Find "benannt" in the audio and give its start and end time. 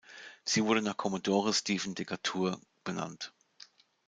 2.83-3.33